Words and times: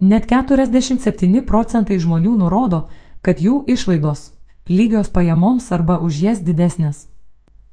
Net 0.00 0.26
47 0.28 1.42
procentai 1.48 1.96
žmonių 1.98 2.36
nurodo, 2.36 2.88
kad 3.22 3.40
jų 3.40 3.64
išlaidos 3.66 4.32
lygios 4.68 5.08
pajamoms 5.08 5.70
arba 5.72 5.98
už 5.98 6.22
jas 6.22 6.40
didesnės. 6.42 7.06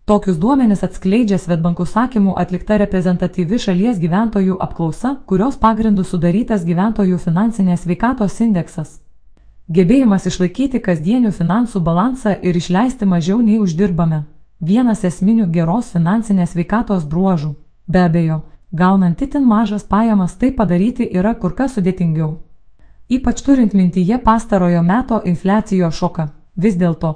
Tokius 0.05 0.37
duomenis 0.37 0.83
atskleidžia 0.83 1.39
Svetbank 1.39 1.79
užsakymų 1.79 2.35
atlikta 2.37 2.77
reprezentatyvi 2.77 3.59
šalies 3.59 3.99
gyventojų 3.99 4.57
apklausa, 4.59 5.15
kurios 5.25 5.55
pagrindų 5.57 6.03
sudarytas 6.03 6.65
gyventojų 6.67 7.17
finansinės 7.23 7.85
veikatos 7.87 8.39
indeksas. 8.43 8.99
Gebėjimas 9.71 10.27
išlaikyti 10.27 10.83
kasdienių 10.83 11.31
finansų 11.31 11.79
balansą 11.79 12.35
ir 12.43 12.55
išleisti 12.55 13.05
mažiau 13.05 13.39
nei 13.41 13.59
uždirbame- 13.59 14.25
vienas 14.69 15.03
esminių 15.03 15.47
geros 15.51 15.91
finansinės 15.95 16.53
veikatos 16.55 17.05
bruožų. 17.07 17.55
Be 17.87 17.99
abejo, 17.99 18.43
gaunant 18.73 19.21
itin 19.21 19.45
mažas 19.45 19.83
pajamas 19.83 20.35
tai 20.37 20.51
padaryti 20.51 21.09
yra 21.19 21.33
kur 21.35 21.53
kas 21.55 21.77
sudėtingiau. 21.77 22.31
Ypač 23.09 23.41
turint 23.45 23.73
mintyje 23.73 24.17
pastarojo 24.23 24.81
meto 24.81 25.21
infliacijos 25.31 25.95
šoką. 25.99 26.27
Vis 26.55 26.77
dėlto, 26.81 27.11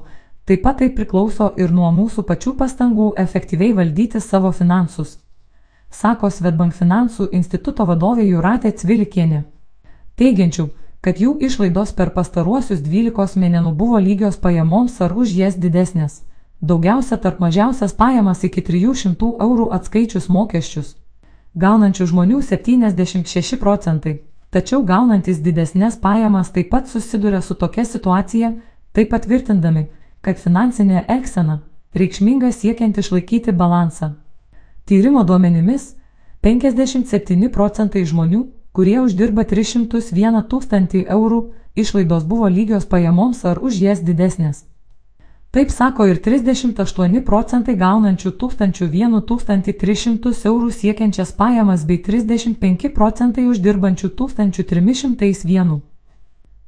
taip 0.45 0.62
pat 0.62 0.78
tai 0.81 0.90
priklauso 0.94 1.54
ir 1.58 1.72
nuo 1.72 1.90
mūsų 1.91 2.23
pačių 2.30 2.54
pastangų 2.59 3.14
efektyviai 3.23 3.73
valdyti 3.73 4.22
savo 4.22 4.52
finansus. 4.52 5.17
Sako 5.90 6.30
Svetbank 6.30 6.76
finansų 6.76 7.30
instituto 7.31 7.86
vadovė 7.86 8.28
Juratė 8.28 8.73
Cvilikienė. 8.78 9.44
Teigiančių, 10.17 10.67
kad 11.02 11.17
jų 11.23 11.38
išlaidos 11.48 11.94
per 11.98 12.12
pastaruosius 12.14 12.84
12 12.86 13.39
mėnesių 13.42 13.73
buvo 13.81 13.98
lygios 13.98 14.38
pajamoms 14.38 15.02
ar 15.02 15.17
už 15.17 15.34
jas 15.42 15.58
didesnės. 15.58 16.22
Daugiausia 16.62 17.17
tarp 17.17 17.39
mažiausias 17.39 17.94
pajamas 17.94 18.44
iki 18.44 18.62
300 18.62 19.34
eurų 19.45 19.70
atskaičius 19.78 20.30
mokesčius. 20.30 20.95
Gaunančių 21.57 22.05
žmonių 22.11 22.43
76 22.45 23.57
procentai. 23.57 24.20
Tačiau 24.53 24.84
gaunantis 24.85 25.39
didesnės 25.41 25.95
pajamas 25.97 26.52
taip 26.53 26.70
pat 26.70 26.85
susiduria 26.91 27.39
su 27.41 27.55
tokia 27.57 27.85
situacija, 27.85 28.52
taip 28.94 29.09
patvirtindami, 29.09 29.88
kad 30.22 30.38
finansinė 30.38 31.08
elgsena 31.09 31.58
reikšminga 31.97 32.52
siekiant 32.53 33.02
išlaikyti 33.02 33.55
balansą. 33.58 34.11
Tyrimo 34.86 35.23
duomenimis 35.25 35.95
57 36.45 37.49
procentai 37.49 38.05
žmonių, 38.05 38.44
kurie 38.71 38.99
uždirba 39.02 39.47
301 39.49 40.45
tūkstantį 40.52 41.08
eurų, 41.09 41.42
išlaidos 41.73 42.30
buvo 42.30 42.53
lygios 42.53 42.86
pajamoms 42.86 43.42
ar 43.49 43.64
už 43.66 43.81
jas 43.81 44.05
didesnės. 44.05 44.61
Taip 45.52 45.72
sako 45.72 46.06
ir 46.12 46.22
38 46.22 47.23
procentai 47.26 47.76
gaunančių 47.80 48.31
1001-1300 48.42 50.45
eurų 50.52 50.72
siekiančias 50.72 51.31
pajamas 51.38 51.86
bei 51.88 51.98
35 52.04 52.89
procentai 52.94 53.45
uždirbančių 53.48 54.09
1301. 54.09 55.81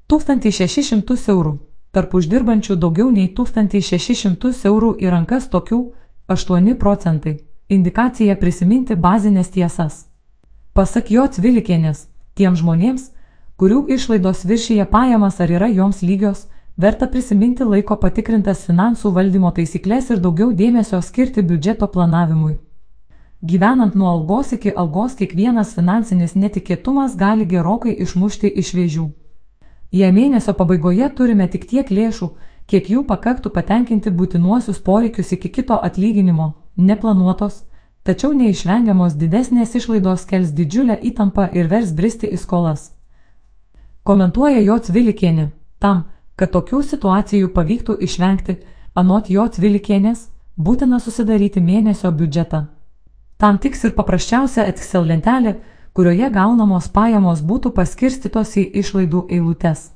1600 0.09 1.29
eurų 1.35 1.57
tarp 1.91 2.13
uždirbančių 2.13 2.75
daugiau 2.75 3.11
nei 3.11 3.27
1600 3.35 4.65
eurų 4.69 4.95
į 5.01 5.09
rankas 5.11 5.49
tokių 5.49 5.91
8 6.29 6.75
procentai. 6.77 7.37
Indikacija 7.69 8.35
prisiminti 8.35 8.95
bazinės 8.95 9.49
tiesas. 9.53 10.05
Pasak 10.73 11.11
jo 11.11 11.27
Cvilikienės, 11.27 12.07
tiems 12.33 12.59
žmonėms, 12.63 13.11
kurių 13.59 13.85
išlaidos 13.93 14.45
viršyje 14.49 14.85
pajamas 14.89 15.39
ar 15.41 15.51
yra 15.51 15.67
joms 15.67 16.01
lygios, 16.01 16.47
verta 16.79 17.07
prisiminti 17.11 17.65
laiko 17.67 17.97
patikrintas 17.99 18.61
finansų 18.63 19.11
valdymo 19.11 19.51
taisyklės 19.55 20.13
ir 20.13 20.19
daugiau 20.23 20.53
dėmesio 20.55 21.01
skirti 21.03 21.43
biudžeto 21.43 21.87
planavimui. 21.91 22.53
Gyvenant 23.43 23.95
nuo 23.99 24.07
algos 24.11 24.53
iki 24.55 24.71
algos 24.83 25.17
kiekvienas 25.19 25.73
finansinis 25.75 26.35
netikėtumas 26.35 27.17
gali 27.19 27.47
gerokai 27.53 27.95
išmušti 28.05 28.51
iš 28.61 28.71
vėžių. 28.77 29.07
Jei 29.91 30.11
mėnesio 30.15 30.53
pabaigoje 30.55 31.09
turime 31.17 31.47
tik 31.51 31.65
tiek 31.67 31.91
lėšų, 31.91 32.29
kiek 32.71 32.87
jų 32.93 33.03
pakaktų 33.09 33.51
patenkinti 33.55 34.13
būtinuosius 34.15 34.79
poreikius 34.85 35.33
iki 35.35 35.49
kito 35.49 35.79
atlyginimo, 35.87 36.53
neplanuotos, 36.77 37.63
tačiau 38.03 38.31
neišvengiamos 38.31 39.17
didesnės 39.19 39.75
išlaidos 39.75 40.23
kels 40.29 40.53
didžiulę 40.55 40.95
įtampą 41.11 41.49
ir 41.59 41.67
vers 41.67 41.91
bristi 41.91 42.27
į 42.27 42.39
skolas. 42.39 42.93
Komentuoja 44.03 44.61
jo 44.63 44.79
Cvilikienė, 44.79 45.49
tam, 45.79 46.05
kad 46.39 46.53
tokių 46.55 46.79
situacijų 46.87 47.51
pavyktų 47.55 47.97
išvengti, 48.07 48.55
anot 48.95 49.27
jo 49.29 49.43
Cvilikienės, 49.51 50.29
būtina 50.55 50.99
susidaryti 51.03 51.59
mėnesio 51.59 52.11
biudžetą. 52.15 52.65
Tam 53.39 53.57
tiks 53.59 53.83
ir 53.87 53.95
paprasčiausia 53.95 54.65
Excel 54.71 55.07
lentelė, 55.11 55.57
kurioje 55.93 56.29
gaunamos 56.31 56.87
pajamos 56.95 57.41
būtų 57.43 57.71
paskirstytos 57.75 58.55
į 58.59 58.65
išlaidų 58.81 59.25
eilutes. 59.35 59.89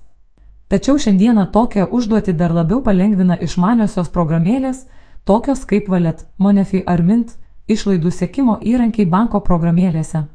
Tačiau 0.72 0.98
šiandieną 1.00 1.46
tokią 1.52 1.88
užduotį 1.96 2.34
dar 2.40 2.52
labiau 2.56 2.82
palengvina 2.84 3.38
išmaniosios 3.48 4.10
programėlės, 4.10 4.86
tokios 5.24 5.64
kaip 5.70 5.88
Valet, 5.92 6.26
Monefi 6.38 6.84
ar 6.88 7.04
Mint, 7.04 7.36
išlaidų 7.68 8.12
sekimo 8.12 8.58
įrankiai 8.60 9.06
banko 9.08 9.40
programėlėse. 9.40 10.26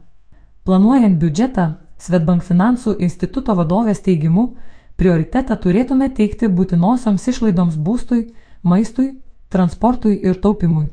Planuojant 0.64 1.20
biudžetą, 1.20 1.66
Svetbank 1.98 2.44
finansų 2.46 2.94
instituto 3.02 3.56
vadovės 3.58 4.00
teigimu, 4.04 4.52
prioritetą 4.98 5.56
turėtume 5.62 6.10
teikti 6.14 6.48
būtinosioms 6.50 7.28
išlaidoms 7.32 7.76
būstui, 7.78 8.24
maistui, 8.62 9.12
transportui 9.48 10.18
ir 10.18 10.40
taupimui. 10.42 10.88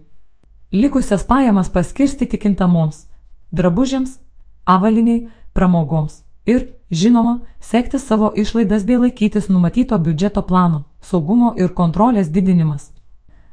Likusias 0.72 1.24
pajamas 1.26 1.70
paskirstyti 1.70 2.38
kintamoms- 2.38 3.08
drabužiams, 3.58 4.20
avaliniai, 4.66 5.28
pramogoms 5.54 6.24
ir, 6.46 6.68
žinoma, 6.92 7.40
sekti 7.60 8.00
savo 8.00 8.32
išlaidas 8.36 8.86
bei 8.86 8.98
laikytis 8.98 9.50
numatyto 9.50 9.98
biudžeto 10.00 10.42
plano- 10.48 10.84
saugumo 11.10 11.54
ir 11.58 11.70
kontrolės 11.70 12.30
didinimas. 12.30 12.92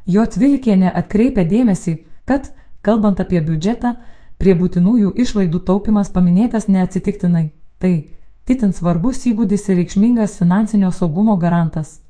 Jo 0.07 0.27
Cvilikienė 0.27 0.93
atkreipia 0.95 1.45
dėmesį, 1.49 1.99
kad, 2.25 2.53
kalbant 2.83 3.21
apie 3.21 3.41
biudžetą, 3.41 3.97
prie 4.39 4.55
būtinųjų 4.55 5.13
išlaidų 5.15 5.65
taupimas 5.65 6.11
paminėtas 6.11 6.69
neatsitiktinai. 6.69 7.51
Tai 7.79 8.09
titin 8.45 8.73
svarbus 8.73 9.25
įgūdis 9.31 9.69
ir 9.69 9.79
reikšmingas 9.81 10.39
finansinio 10.41 10.91
saugumo 10.91 11.37
garantas. 11.37 12.01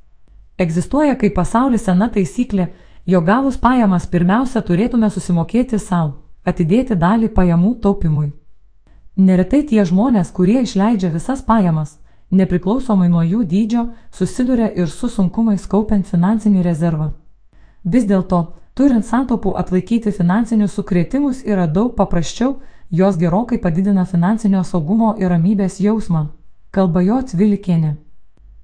Egzistuoja 0.59 1.17
kaip 1.19 1.35
pasaulis 1.37 1.85
sena 1.89 2.09
taisyklė, 2.13 2.69
jo 3.07 3.21
gavus 3.21 3.59
pajamas 3.59 4.07
pirmiausia 4.07 4.63
turėtume 4.63 5.11
susimokėti 5.11 5.79
savo, 5.79 6.15
atidėti 6.45 6.97
dalį 6.97 7.33
pajamų 7.35 7.75
taupimui. 7.83 8.31
Neretai 9.17 9.63
tie 9.69 9.85
žmonės, 9.85 10.31
kurie 10.33 10.63
išleidžia 10.63 11.11
visas 11.13 11.43
pajamas, 11.45 11.99
nepriklausomai 12.33 13.11
nuo 13.13 13.23
jų 13.23 13.45
dydžio, 13.45 13.87
susiduria 14.11 14.71
ir 14.73 14.89
su 14.89 15.09
sunkumais 15.09 15.67
kaupiant 15.69 16.07
finansinį 16.09 16.63
rezervą. 16.65 17.11
Vis 17.85 18.07
dėlto, 18.09 18.41
turint 18.75 19.05
santaupų 19.05 19.53
atlaikyti 19.61 20.13
finansinius 20.17 20.79
sukrėtimus 20.79 21.43
yra 21.45 21.67
daug 21.67 21.93
paprasčiau, 21.97 22.61
jos 22.93 23.17
gerokai 23.17 23.59
padidina 23.59 24.05
finansinio 24.05 24.61
saugumo 24.69 25.15
ir 25.19 25.31
ramybės 25.33 25.79
jausmą, 25.81 26.27
kalba 26.71 27.01
jo 27.03 27.23
Cvilikienė. 27.31 27.95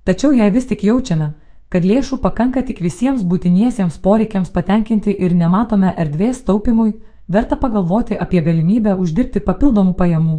Tačiau 0.04 0.34
jei 0.36 0.50
vis 0.52 0.66
tik 0.68 0.84
jaučiame, 0.84 1.30
kad 1.72 1.84
lėšų 1.84 2.18
pakanka 2.20 2.60
tik 2.62 2.82
visiems 2.84 3.24
būtiniesiems 3.24 3.96
poreikiams 4.04 4.50
patenkinti 4.52 5.14
ir 5.16 5.32
nematome 5.34 5.94
erdvės 5.96 6.42
taupimui, 6.44 6.92
verta 7.28 7.56
pagalvoti 7.56 8.18
apie 8.20 8.42
galimybę 8.44 8.94
uždirbti 9.00 9.40
papildomų 9.48 9.94
pajamų. 9.96 10.38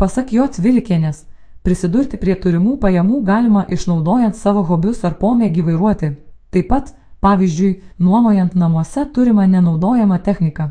Pasak 0.00 0.32
jo 0.32 0.46
Cvilikienės, 0.56 1.26
prisidurti 1.62 2.16
prie 2.16 2.36
turimų 2.40 2.78
pajamų 2.80 3.20
galima 3.24 3.66
išnaudojant 3.68 4.36
savo 4.36 4.64
hobius 4.64 5.04
ar 5.04 5.18
pomėgį 5.20 5.66
vairuoti, 5.68 6.10
taip 6.50 6.72
pat, 6.72 6.94
pavyzdžiui, 7.20 7.82
nuomojant 7.98 8.56
namuose 8.56 9.04
turimą 9.12 9.44
nenaudojamą 9.48 10.18
techniką. 10.24 10.70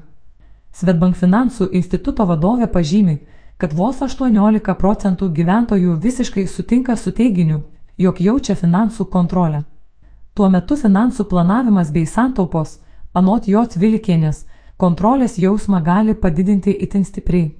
Svetbank 0.73 1.15
finansų 1.15 1.69
instituto 1.71 2.25
vadovė 2.25 2.67
pažymi, 2.67 3.19
kad 3.57 3.73
vos 3.77 4.01
18 4.01 4.73
procentų 4.79 5.29
gyventojų 5.37 5.99
visiškai 6.01 6.47
sutinka 6.47 6.95
su 6.97 7.11
teiginiu, 7.11 7.61
jog 7.97 8.21
jaučia 8.21 8.55
finansų 8.55 9.05
kontrolę. 9.13 9.63
Tuo 10.33 10.49
metu 10.49 10.75
finansų 10.75 11.27
planavimas 11.29 11.91
bei 11.93 12.07
santaupos, 12.09 12.79
anot 13.13 13.47
jo 13.47 13.61
Tvilikienės, 13.69 14.45
kontrolės 14.77 15.37
jausmą 15.37 15.83
gali 15.85 16.15
padidinti 16.15 16.73
itin 16.73 17.05
stipriai. 17.05 17.51